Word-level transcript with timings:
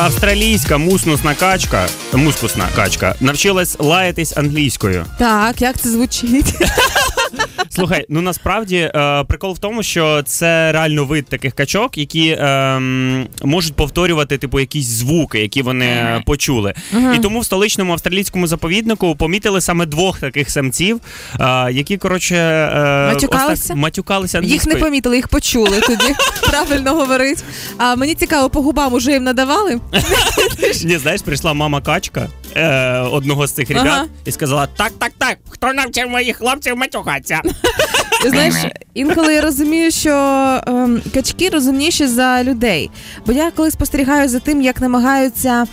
Австралійська 0.00 0.78
муснусна 0.78 1.34
качка, 1.34 1.86
мускусна 2.12 2.68
качка 2.76 3.14
навчилась 3.20 3.76
лаятись 3.78 4.36
англійською. 4.36 5.06
Так, 5.18 5.62
як 5.62 5.80
це 5.80 5.88
звучить? 5.90 6.54
Слухай, 7.74 8.06
ну 8.08 8.20
насправді 8.20 8.76
е, 8.76 9.24
прикол 9.24 9.52
в 9.52 9.58
тому, 9.58 9.82
що 9.82 10.22
це 10.22 10.72
реально 10.72 11.04
вид 11.04 11.26
таких 11.26 11.54
качок, 11.54 11.98
які 11.98 12.28
е, 12.28 12.80
можуть 13.44 13.74
повторювати 13.74 14.38
типу 14.38 14.60
якісь 14.60 14.86
звуки, 14.86 15.40
які 15.40 15.62
вони 15.62 16.22
почули. 16.26 16.74
І 17.14 17.18
тому 17.18 17.40
в 17.40 17.44
столичному 17.44 17.92
австралійському 17.92 18.46
заповіднику 18.46 19.16
помітили 19.16 19.60
саме 19.60 19.86
двох 19.86 20.20
таких 20.20 20.50
самців, 20.50 21.00
е, 21.40 21.72
які 21.72 21.96
коротше 21.96 22.36
е, 22.36 23.12
Матюкалися? 23.14 23.72
ось 23.74 23.80
матюкалися 23.80 24.40
Їх 24.40 24.66
не 24.66 24.76
помітили, 24.76 25.16
їх 25.16 25.28
почули 25.28 25.80
тоді. 25.80 26.14
Правильно 26.50 26.94
говорить. 26.94 27.44
А 27.78 27.96
мені 27.96 28.14
цікаво, 28.14 28.50
по 28.50 28.62
губам 28.62 28.92
уже 28.92 29.12
їм 29.12 29.24
надавали. 29.24 29.80
Ні, 30.84 30.98
знаєш, 30.98 31.22
прийшла 31.22 31.52
мама 31.52 31.80
качка 31.80 32.28
е, 32.56 32.98
одного 33.00 33.46
з 33.46 33.52
цих 33.52 33.68
ребят 33.68 33.86
Ага. 33.86 34.06
і 34.24 34.32
сказала: 34.32 34.66
Так, 34.76 34.92
так, 34.98 35.12
так, 35.18 35.38
хто 35.48 35.72
навчив 35.72 36.08
моїх 36.08 36.36
хлопців 36.36 36.76
матюкатися? 36.76 37.40
Ти 38.22 38.30
знаєш, 38.30 38.54
інколи 38.94 39.34
я 39.34 39.40
розумію, 39.40 39.90
що 39.90 40.10
ем, 40.66 41.02
качки 41.14 41.48
розумніші 41.48 42.06
за 42.06 42.42
людей. 42.44 42.90
Бо 43.26 43.32
я 43.32 43.50
коли 43.50 43.70
спостерігаю 43.70 44.28
за 44.28 44.38
тим, 44.40 44.62
як 44.62 44.80
намагаються. 44.80 45.66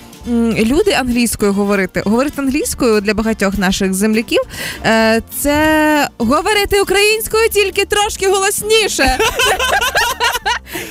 Люди 0.58 0.92
англійською 0.92 1.54
говорити, 1.54 2.02
говорити 2.06 2.42
англійською 2.42 3.02
для 3.02 3.14
багатьох 3.14 3.58
наших 3.58 3.94
земляків, 3.94 4.42
е, 4.86 5.22
це 5.40 6.08
говорити 6.18 6.82
українською 6.82 7.50
тільки 7.50 7.86
трошки 7.86 8.28
голосніше. 8.30 9.18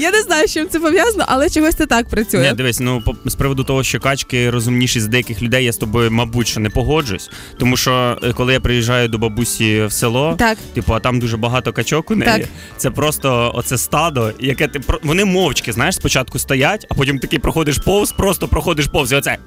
Я 0.00 0.10
не 0.10 0.22
знаю, 0.22 0.48
з 0.48 0.52
чим 0.52 0.68
це 0.68 0.80
пов'язано, 0.80 1.24
але 1.28 1.50
чогось 1.50 1.74
це 1.74 1.86
так 1.86 2.08
працює. 2.08 2.40
Ні, 2.50 2.52
дивись, 2.56 2.80
ну 2.80 3.02
по- 3.02 3.30
з 3.30 3.34
приводу 3.34 3.64
того, 3.64 3.82
що 3.82 4.00
качки 4.00 4.50
розумніші 4.50 5.00
з 5.00 5.06
деяких 5.06 5.42
людей, 5.42 5.64
я 5.64 5.72
з 5.72 5.76
тобою, 5.76 6.10
мабуть, 6.10 6.48
що 6.48 6.60
не 6.60 6.70
погоджусь. 6.70 7.30
Тому 7.58 7.76
що 7.76 8.18
е, 8.22 8.32
коли 8.32 8.52
я 8.52 8.60
приїжджаю 8.60 9.08
до 9.08 9.18
бабусі 9.18 9.84
в 9.84 9.92
село, 9.92 10.34
Так. 10.38 10.58
типу, 10.74 10.94
а 10.94 11.00
там 11.00 11.20
дуже 11.20 11.36
багато 11.36 11.72
качок 11.72 12.10
у 12.10 12.14
неї. 12.16 12.32
Так. 12.32 12.48
Це 12.76 12.90
просто 12.90 13.52
оце 13.54 13.78
стадо, 13.78 14.32
яке 14.40 14.68
ти 14.68 14.80
про- 14.80 14.98
вони 15.02 15.24
мовчки, 15.24 15.72
знаєш, 15.72 15.94
спочатку 15.94 16.38
стоять, 16.38 16.86
а 16.90 16.94
потім 16.94 17.18
такий 17.18 17.38
проходиш 17.38 17.78
повз, 17.78 18.12
просто 18.12 18.48
проходиш 18.48 18.86
повз. 18.86 19.12
І 19.12 19.16
оце 19.16 19.38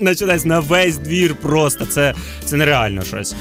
починається 0.00 0.48
на 0.48 0.60
весь 0.60 0.96
двір. 0.98 1.34
Просто 1.42 1.86
це, 1.86 2.14
це 2.44 2.56
нереально 2.56 3.02
щось. 3.02 3.34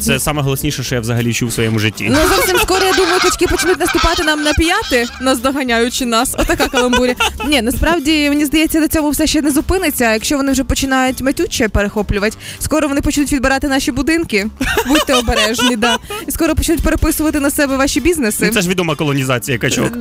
Це 0.00 0.20
саме 0.20 0.42
голосніше, 0.42 0.82
що 0.82 0.94
я 0.94 1.00
взагалі 1.00 1.32
чув 1.34 1.48
в 1.48 1.52
своєму 1.52 1.78
житті. 1.78 2.08
Ну 2.10 2.18
зовсім 2.36 2.58
скоро 2.58 2.86
я 2.86 2.92
думаю, 2.92 3.20
качки 3.22 3.46
почнуть 3.46 3.80
наступати 3.80 4.24
нам 4.24 4.42
на 4.42 4.52
п'яти, 4.52 5.06
наздоганяючи 5.20 6.06
нас. 6.06 6.34
Отака 6.38 6.68
каламбуря. 6.68 7.14
Ні, 7.46 7.62
насправді 7.62 8.28
мені 8.28 8.44
здається, 8.44 8.80
на 8.80 8.88
цьому 8.88 9.10
все 9.10 9.26
ще 9.26 9.42
не 9.42 9.50
зупиниться. 9.50 10.12
Якщо 10.12 10.36
вони 10.36 10.52
вже 10.52 10.64
починають 10.64 11.20
матюче 11.20 11.68
перехоплювати, 11.68 12.36
скоро 12.58 12.88
вони 12.88 13.00
почнуть 13.00 13.32
відбирати 13.32 13.68
наші 13.68 13.92
будинки. 13.92 14.46
Будьте 14.86 15.14
обережні, 15.14 15.76
да. 15.76 15.98
І 16.28 16.30
скоро 16.30 16.54
почнуть 16.54 16.82
переписувати 16.82 17.40
на 17.40 17.50
себе 17.50 17.76
ваші 17.76 18.00
бізнеси. 18.00 18.44
Ну, 18.46 18.52
це 18.52 18.62
ж 18.62 18.68
відома 18.68 18.94
колонізація 18.94 19.58
качок. 19.58 19.92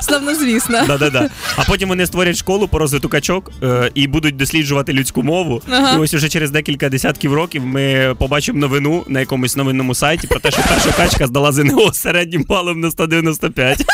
Да, 0.00 0.06
Славно 0.06 0.34
звісно. 0.34 0.84
Да-да-да. 0.86 1.28
А 1.56 1.64
потім 1.64 1.88
вони 1.88 2.06
створять 2.06 2.36
школу 2.36 2.68
по 2.68 2.78
розвитку 2.78 3.08
качок 3.08 3.52
е, 3.62 3.90
і 3.94 4.06
будуть 4.06 4.36
досліджувати 4.36 4.92
людську 4.92 5.22
мову. 5.22 5.62
Ага. 5.70 5.96
І 5.96 5.98
ось 5.98 6.14
уже 6.14 6.28
через 6.28 6.50
декілька 6.50 6.88
десятків 6.88 7.34
років 7.34 7.66
ми 7.66 8.14
побачимо 8.18 8.58
новину 8.58 9.04
на 9.08 9.20
якомусь 9.20 9.56
новинному 9.56 9.94
сайті 9.94 10.26
про 10.26 10.40
те, 10.40 10.50
що 10.50 10.62
перша 10.68 10.92
качка 10.92 11.26
здала 11.26 11.52
ЗНО 11.52 11.92
середнім 11.92 12.44
балом 12.48 12.80
на 12.80 12.90
195. 12.90 13.84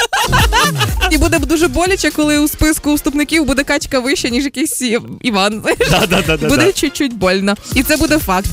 І 1.11 1.19
буде 1.19 1.39
дуже 1.39 1.69
боляче, 1.69 2.11
коли 2.11 2.39
у 2.39 2.49
списку 2.49 2.95
вступників 2.95 3.45
буде 3.45 3.65
качка 3.65 4.01
вища, 4.01 4.29
ніж 4.29 4.45
якийсь 4.45 4.83
Іван. 5.23 5.63
Да-да-да-да-да. 5.91 6.49
Буде 6.49 6.73
чуть-чуть 6.73 7.15
больно. 7.15 7.55
І 7.75 7.83
це 7.83 7.97
буде 7.97 8.19
факт. 8.19 8.47